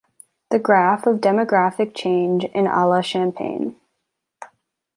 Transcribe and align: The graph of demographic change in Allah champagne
The 0.49 0.57
graph 0.57 1.05
of 1.05 1.19
demographic 1.19 1.93
change 1.93 2.43
in 2.45 2.65
Allah 2.65 3.03
champagne 3.03 3.75